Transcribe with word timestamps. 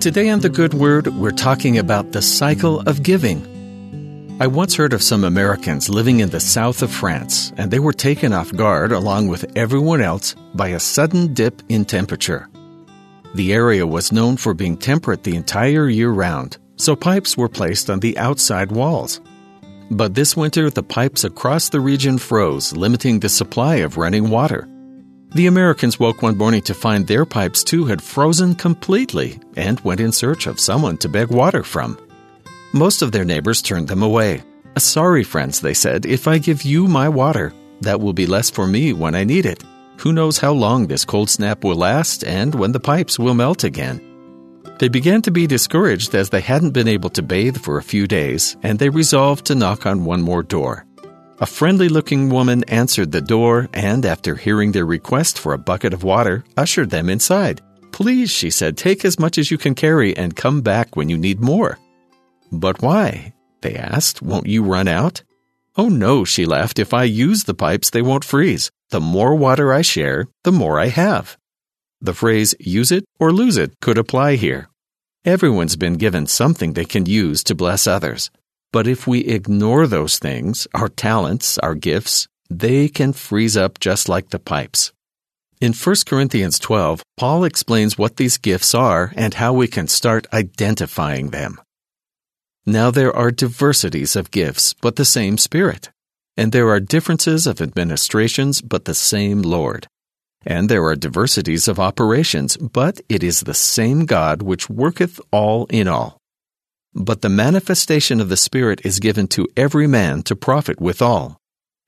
Today 0.00 0.30
on 0.30 0.40
The 0.40 0.48
Good 0.48 0.72
Word, 0.72 1.08
we're 1.08 1.30
talking 1.30 1.76
about 1.76 2.12
the 2.12 2.22
cycle 2.22 2.80
of 2.88 3.02
giving. 3.02 4.38
I 4.40 4.46
once 4.46 4.74
heard 4.74 4.94
of 4.94 5.02
some 5.02 5.24
Americans 5.24 5.90
living 5.90 6.20
in 6.20 6.30
the 6.30 6.40
south 6.40 6.80
of 6.80 6.90
France, 6.90 7.52
and 7.58 7.70
they 7.70 7.80
were 7.80 7.92
taken 7.92 8.32
off 8.32 8.50
guard 8.50 8.92
along 8.92 9.28
with 9.28 9.44
everyone 9.58 10.00
else 10.00 10.34
by 10.54 10.68
a 10.68 10.80
sudden 10.80 11.34
dip 11.34 11.62
in 11.68 11.84
temperature. 11.84 12.48
The 13.34 13.52
area 13.52 13.86
was 13.86 14.10
known 14.10 14.38
for 14.38 14.54
being 14.54 14.78
temperate 14.78 15.22
the 15.22 15.36
entire 15.36 15.86
year 15.86 16.08
round, 16.08 16.56
so 16.76 16.96
pipes 16.96 17.36
were 17.36 17.50
placed 17.50 17.90
on 17.90 18.00
the 18.00 18.16
outside 18.16 18.72
walls. 18.72 19.20
But 19.90 20.14
this 20.14 20.34
winter, 20.34 20.70
the 20.70 20.82
pipes 20.82 21.24
across 21.24 21.68
the 21.68 21.80
region 21.80 22.16
froze, 22.16 22.72
limiting 22.72 23.20
the 23.20 23.28
supply 23.28 23.74
of 23.76 23.98
running 23.98 24.30
water. 24.30 24.66
The 25.32 25.46
Americans 25.46 26.00
woke 26.00 26.22
one 26.22 26.36
morning 26.36 26.62
to 26.62 26.74
find 26.74 27.06
their 27.06 27.24
pipes 27.24 27.62
too 27.62 27.84
had 27.84 28.02
frozen 28.02 28.56
completely 28.56 29.38
and 29.56 29.78
went 29.80 30.00
in 30.00 30.10
search 30.10 30.48
of 30.48 30.58
someone 30.58 30.96
to 30.98 31.08
beg 31.08 31.28
water 31.30 31.62
from. 31.62 31.96
Most 32.72 33.00
of 33.00 33.12
their 33.12 33.24
neighbors 33.24 33.62
turned 33.62 33.86
them 33.86 34.02
away. 34.02 34.42
Uh, 34.74 34.80
sorry, 34.80 35.22
friends, 35.22 35.60
they 35.60 35.74
said, 35.74 36.04
if 36.04 36.26
I 36.26 36.38
give 36.38 36.62
you 36.62 36.88
my 36.88 37.08
water, 37.08 37.52
that 37.80 38.00
will 38.00 38.12
be 38.12 38.26
less 38.26 38.50
for 38.50 38.66
me 38.66 38.92
when 38.92 39.14
I 39.14 39.22
need 39.22 39.46
it. 39.46 39.62
Who 39.98 40.12
knows 40.12 40.38
how 40.38 40.50
long 40.52 40.88
this 40.88 41.04
cold 41.04 41.30
snap 41.30 41.62
will 41.62 41.76
last 41.76 42.24
and 42.24 42.52
when 42.52 42.72
the 42.72 42.80
pipes 42.80 43.16
will 43.16 43.34
melt 43.34 43.62
again. 43.62 44.00
They 44.80 44.88
began 44.88 45.22
to 45.22 45.30
be 45.30 45.46
discouraged 45.46 46.12
as 46.14 46.30
they 46.30 46.40
hadn't 46.40 46.72
been 46.72 46.88
able 46.88 47.10
to 47.10 47.22
bathe 47.22 47.58
for 47.58 47.78
a 47.78 47.82
few 47.84 48.08
days, 48.08 48.56
and 48.64 48.78
they 48.78 48.88
resolved 48.88 49.44
to 49.46 49.54
knock 49.54 49.86
on 49.86 50.04
one 50.04 50.22
more 50.22 50.42
door. 50.42 50.86
A 51.40 51.46
friendly 51.46 51.88
looking 51.88 52.28
woman 52.28 52.64
answered 52.64 53.12
the 53.12 53.22
door 53.22 53.70
and, 53.72 54.04
after 54.04 54.34
hearing 54.34 54.72
their 54.72 54.84
request 54.84 55.38
for 55.38 55.54
a 55.54 55.58
bucket 55.58 55.94
of 55.94 56.04
water, 56.04 56.44
ushered 56.58 56.90
them 56.90 57.08
inside. 57.08 57.62
Please, 57.92 58.30
she 58.30 58.50
said, 58.50 58.76
take 58.76 59.06
as 59.06 59.18
much 59.18 59.38
as 59.38 59.50
you 59.50 59.56
can 59.56 59.74
carry 59.74 60.14
and 60.14 60.36
come 60.36 60.60
back 60.60 60.96
when 60.96 61.08
you 61.08 61.16
need 61.16 61.40
more. 61.40 61.78
But 62.52 62.82
why? 62.82 63.32
They 63.62 63.74
asked. 63.74 64.20
Won't 64.20 64.48
you 64.48 64.62
run 64.62 64.86
out? 64.86 65.22
Oh 65.78 65.88
no, 65.88 66.24
she 66.26 66.44
laughed. 66.44 66.78
If 66.78 66.92
I 66.92 67.04
use 67.04 67.44
the 67.44 67.54
pipes, 67.54 67.88
they 67.88 68.02
won't 68.02 68.24
freeze. 68.24 68.70
The 68.90 69.00
more 69.00 69.34
water 69.34 69.72
I 69.72 69.80
share, 69.80 70.26
the 70.44 70.52
more 70.52 70.78
I 70.78 70.88
have. 70.88 71.38
The 72.02 72.14
phrase 72.14 72.54
use 72.60 72.92
it 72.92 73.04
or 73.18 73.32
lose 73.32 73.56
it 73.56 73.80
could 73.80 73.96
apply 73.96 74.36
here. 74.36 74.68
Everyone's 75.24 75.76
been 75.76 75.94
given 75.94 76.26
something 76.26 76.74
they 76.74 76.84
can 76.84 77.06
use 77.06 77.42
to 77.44 77.54
bless 77.54 77.86
others. 77.86 78.30
But 78.72 78.86
if 78.86 79.06
we 79.06 79.20
ignore 79.20 79.86
those 79.86 80.18
things, 80.18 80.68
our 80.74 80.88
talents, 80.88 81.58
our 81.58 81.74
gifts, 81.74 82.28
they 82.48 82.88
can 82.88 83.12
freeze 83.12 83.56
up 83.56 83.80
just 83.80 84.08
like 84.08 84.30
the 84.30 84.38
pipes. 84.38 84.92
In 85.60 85.72
1 85.72 85.96
Corinthians 86.06 86.58
12, 86.58 87.02
Paul 87.16 87.44
explains 87.44 87.98
what 87.98 88.16
these 88.16 88.38
gifts 88.38 88.74
are 88.74 89.12
and 89.16 89.34
how 89.34 89.52
we 89.52 89.68
can 89.68 89.88
start 89.88 90.26
identifying 90.32 91.30
them. 91.30 91.60
Now 92.64 92.90
there 92.90 93.14
are 93.14 93.30
diversities 93.30 94.16
of 94.16 94.30
gifts, 94.30 94.74
but 94.74 94.96
the 94.96 95.04
same 95.04 95.36
Spirit. 95.36 95.90
And 96.36 96.52
there 96.52 96.70
are 96.70 96.80
differences 96.80 97.46
of 97.46 97.60
administrations, 97.60 98.62
but 98.62 98.84
the 98.84 98.94
same 98.94 99.42
Lord. 99.42 99.86
And 100.46 100.68
there 100.68 100.84
are 100.84 100.96
diversities 100.96 101.68
of 101.68 101.78
operations, 101.78 102.56
but 102.56 103.00
it 103.08 103.22
is 103.22 103.40
the 103.40 103.54
same 103.54 104.06
God 104.06 104.42
which 104.42 104.70
worketh 104.70 105.20
all 105.30 105.66
in 105.66 105.88
all. 105.88 106.19
But 106.94 107.22
the 107.22 107.28
manifestation 107.28 108.20
of 108.20 108.28
the 108.28 108.36
Spirit 108.36 108.80
is 108.84 108.98
given 108.98 109.28
to 109.28 109.46
every 109.56 109.86
man 109.86 110.22
to 110.24 110.34
profit 110.34 110.80
withal. 110.80 111.38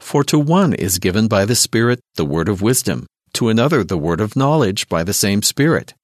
For 0.00 0.22
to 0.24 0.38
one 0.38 0.74
is 0.74 0.98
given 0.98 1.28
by 1.28 1.44
the 1.44 1.56
Spirit 1.56 2.00
the 2.14 2.24
word 2.24 2.48
of 2.48 2.62
wisdom, 2.62 3.06
to 3.34 3.48
another 3.48 3.82
the 3.82 3.98
word 3.98 4.20
of 4.20 4.36
knowledge 4.36 4.88
by 4.88 5.02
the 5.02 5.12
same 5.12 5.42
Spirit, 5.42 5.94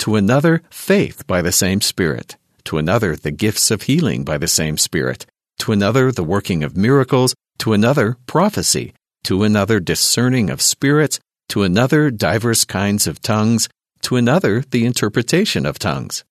to 0.00 0.16
another 0.16 0.62
faith 0.70 1.26
by 1.26 1.42
the 1.42 1.52
same 1.52 1.80
Spirit, 1.80 2.36
to 2.64 2.78
another 2.78 3.14
the 3.14 3.30
gifts 3.30 3.70
of 3.70 3.82
healing 3.82 4.24
by 4.24 4.38
the 4.38 4.48
same 4.48 4.76
Spirit, 4.76 5.26
to 5.58 5.72
another 5.72 6.10
the 6.10 6.24
working 6.24 6.64
of 6.64 6.76
miracles, 6.76 7.34
to 7.58 7.72
another 7.72 8.16
prophecy, 8.26 8.92
to 9.24 9.42
another 9.42 9.80
discerning 9.80 10.50
of 10.50 10.62
spirits, 10.62 11.20
to 11.48 11.62
another 11.62 12.10
divers 12.10 12.64
kinds 12.64 13.06
of 13.06 13.20
tongues, 13.20 13.68
to 14.02 14.16
another 14.16 14.64
the 14.70 14.84
interpretation 14.84 15.66
of 15.66 15.78
tongues. 15.78 16.24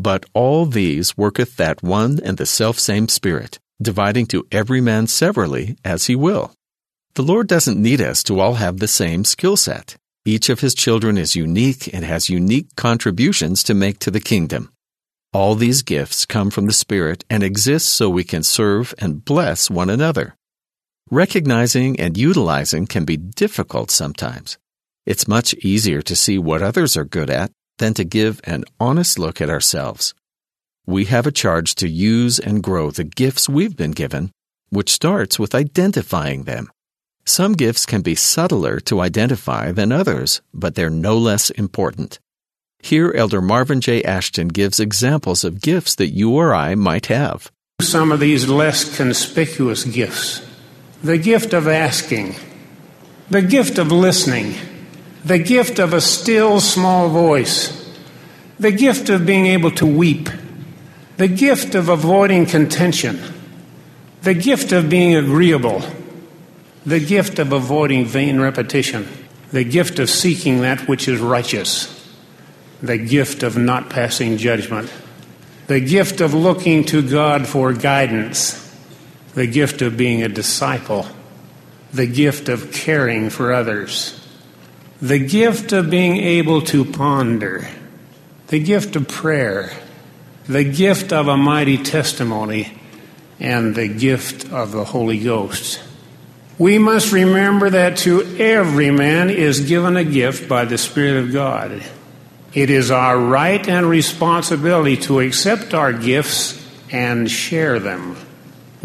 But 0.00 0.24
all 0.32 0.64
these 0.64 1.18
worketh 1.18 1.56
that 1.56 1.82
one 1.82 2.20
and 2.24 2.38
the 2.38 2.46
selfsame 2.46 3.08
Spirit, 3.08 3.58
dividing 3.82 4.24
to 4.28 4.46
every 4.50 4.80
man 4.80 5.06
severally 5.06 5.76
as 5.84 6.06
he 6.06 6.16
will. 6.16 6.54
The 7.16 7.22
Lord 7.22 7.46
doesn't 7.46 7.80
need 7.80 8.00
us 8.00 8.22
to 8.22 8.40
all 8.40 8.54
have 8.54 8.78
the 8.78 8.88
same 8.88 9.26
skill 9.26 9.58
set. 9.58 9.96
Each 10.24 10.48
of 10.48 10.60
his 10.60 10.74
children 10.74 11.18
is 11.18 11.36
unique 11.36 11.92
and 11.92 12.02
has 12.02 12.30
unique 12.30 12.74
contributions 12.76 13.62
to 13.64 13.74
make 13.74 13.98
to 13.98 14.10
the 14.10 14.22
kingdom. 14.22 14.72
All 15.34 15.54
these 15.54 15.82
gifts 15.82 16.24
come 16.24 16.48
from 16.48 16.64
the 16.64 16.72
Spirit 16.72 17.22
and 17.28 17.42
exist 17.42 17.90
so 17.90 18.08
we 18.08 18.24
can 18.24 18.42
serve 18.42 18.94
and 18.96 19.22
bless 19.22 19.68
one 19.68 19.90
another. 19.90 20.34
Recognizing 21.10 22.00
and 22.00 22.16
utilizing 22.16 22.86
can 22.86 23.04
be 23.04 23.18
difficult 23.18 23.90
sometimes. 23.90 24.56
It's 25.04 25.28
much 25.28 25.52
easier 25.54 26.00
to 26.00 26.16
see 26.16 26.38
what 26.38 26.62
others 26.62 26.96
are 26.96 27.04
good 27.04 27.28
at 27.28 27.52
than 27.80 27.94
to 27.94 28.04
give 28.04 28.40
an 28.44 28.64
honest 28.78 29.18
look 29.18 29.40
at 29.40 29.50
ourselves. 29.50 30.14
We 30.86 31.06
have 31.06 31.26
a 31.26 31.32
charge 31.32 31.74
to 31.76 31.88
use 31.88 32.38
and 32.38 32.62
grow 32.62 32.90
the 32.90 33.04
gifts 33.04 33.48
we've 33.48 33.76
been 33.76 33.90
given, 33.90 34.30
which 34.68 34.92
starts 34.92 35.38
with 35.38 35.54
identifying 35.54 36.44
them. 36.44 36.70
Some 37.24 37.54
gifts 37.54 37.86
can 37.86 38.02
be 38.02 38.14
subtler 38.14 38.80
to 38.80 39.00
identify 39.00 39.72
than 39.72 39.92
others, 39.92 40.42
but 40.52 40.74
they're 40.74 40.90
no 40.90 41.16
less 41.16 41.50
important. 41.50 42.18
Here, 42.82 43.12
Elder 43.14 43.40
Marvin 43.40 43.80
J. 43.80 44.02
Ashton 44.04 44.48
gives 44.48 44.80
examples 44.80 45.44
of 45.44 45.60
gifts 45.60 45.94
that 45.96 46.08
you 46.08 46.30
or 46.30 46.54
I 46.54 46.74
might 46.74 47.06
have. 47.06 47.50
Some 47.80 48.12
of 48.12 48.20
these 48.20 48.48
less 48.48 48.96
conspicuous 48.96 49.84
gifts 49.84 50.46
the 51.02 51.16
gift 51.16 51.54
of 51.54 51.66
asking, 51.66 52.34
the 53.30 53.40
gift 53.40 53.78
of 53.78 53.90
listening, 53.90 54.54
the 55.24 55.38
gift 55.38 55.78
of 55.78 55.92
a 55.92 56.00
still 56.00 56.60
small 56.60 57.08
voice, 57.08 57.76
the 58.58 58.72
gift 58.72 59.08
of 59.10 59.26
being 59.26 59.46
able 59.46 59.70
to 59.72 59.86
weep, 59.86 60.28
the 61.16 61.28
gift 61.28 61.74
of 61.74 61.88
avoiding 61.88 62.46
contention, 62.46 63.20
the 64.22 64.34
gift 64.34 64.72
of 64.72 64.88
being 64.88 65.16
agreeable, 65.16 65.82
the 66.86 67.00
gift 67.00 67.38
of 67.38 67.52
avoiding 67.52 68.06
vain 68.06 68.40
repetition, 68.40 69.06
the 69.52 69.64
gift 69.64 69.98
of 69.98 70.08
seeking 70.08 70.62
that 70.62 70.88
which 70.88 71.06
is 71.06 71.20
righteous, 71.20 71.96
the 72.82 72.96
gift 72.98 73.42
of 73.42 73.58
not 73.58 73.90
passing 73.90 74.38
judgment, 74.38 74.90
the 75.66 75.80
gift 75.80 76.20
of 76.20 76.32
looking 76.32 76.84
to 76.84 77.06
God 77.06 77.46
for 77.46 77.74
guidance, 77.74 78.56
the 79.34 79.46
gift 79.46 79.82
of 79.82 79.96
being 79.96 80.22
a 80.22 80.28
disciple, 80.28 81.06
the 81.92 82.06
gift 82.06 82.48
of 82.48 82.72
caring 82.72 83.28
for 83.28 83.52
others 83.52 84.19
the 85.02 85.18
gift 85.18 85.72
of 85.72 85.88
being 85.88 86.18
able 86.18 86.60
to 86.60 86.84
ponder, 86.84 87.66
the 88.48 88.60
gift 88.60 88.96
of 88.96 89.08
prayer, 89.08 89.72
the 90.46 90.64
gift 90.64 91.12
of 91.12 91.26
a 91.28 91.36
mighty 91.36 91.78
testimony, 91.78 92.78
and 93.38 93.74
the 93.74 93.88
gift 93.88 94.52
of 94.52 94.72
the 94.72 94.84
Holy 94.84 95.18
Ghost. 95.18 95.80
We 96.58 96.78
must 96.78 97.12
remember 97.12 97.70
that 97.70 97.96
to 97.98 98.36
every 98.38 98.90
man 98.90 99.30
is 99.30 99.60
given 99.60 99.96
a 99.96 100.04
gift 100.04 100.46
by 100.46 100.66
the 100.66 100.76
Spirit 100.76 101.24
of 101.24 101.32
God. 101.32 101.82
It 102.52 102.68
is 102.68 102.90
our 102.90 103.18
right 103.18 103.66
and 103.66 103.88
responsibility 103.88 104.98
to 104.98 105.20
accept 105.20 105.72
our 105.72 105.94
gifts 105.94 106.62
and 106.90 107.30
share 107.30 107.78
them. 107.78 108.16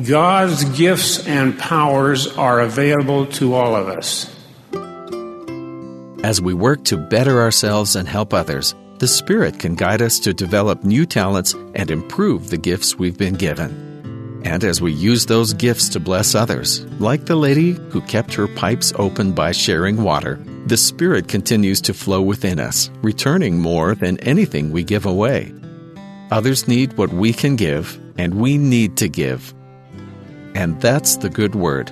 God's 0.01 0.63
gifts 0.63 1.27
and 1.27 1.57
powers 1.57 2.27
are 2.37 2.61
available 2.61 3.25
to 3.27 3.55
all 3.55 3.75
of 3.75 3.89
us. 3.89 4.34
As 6.25 6.41
we 6.41 6.55
work 6.55 6.83
to 6.85 6.97
better 6.97 7.39
ourselves 7.39 7.95
and 7.95 8.07
help 8.07 8.33
others, 8.33 8.73
the 8.97 9.07
Spirit 9.07 9.59
can 9.59 9.75
guide 9.75 10.01
us 10.01 10.17
to 10.21 10.33
develop 10.33 10.83
new 10.83 11.05
talents 11.05 11.53
and 11.75 11.91
improve 11.91 12.49
the 12.49 12.57
gifts 12.57 12.97
we've 12.97 13.15
been 13.15 13.35
given. 13.35 14.41
And 14.43 14.63
as 14.63 14.81
we 14.81 14.91
use 14.91 15.27
those 15.27 15.53
gifts 15.53 15.87
to 15.89 15.99
bless 15.99 16.33
others, 16.33 16.83
like 16.99 17.27
the 17.27 17.35
lady 17.35 17.73
who 17.91 18.01
kept 18.01 18.33
her 18.33 18.47
pipes 18.47 18.91
open 18.95 19.33
by 19.33 19.51
sharing 19.51 20.01
water, 20.01 20.43
the 20.65 20.77
Spirit 20.77 21.27
continues 21.27 21.79
to 21.81 21.93
flow 21.93 22.23
within 22.23 22.59
us, 22.59 22.89
returning 23.03 23.59
more 23.59 23.93
than 23.93 24.17
anything 24.21 24.71
we 24.71 24.83
give 24.83 25.05
away. 25.05 25.53
Others 26.31 26.67
need 26.67 26.97
what 26.97 27.13
we 27.13 27.33
can 27.33 27.55
give, 27.55 28.01
and 28.17 28.41
we 28.41 28.57
need 28.57 28.97
to 28.97 29.07
give. 29.07 29.53
And 30.55 30.81
that's 30.81 31.17
the 31.17 31.29
good 31.29 31.53
word. 31.53 31.91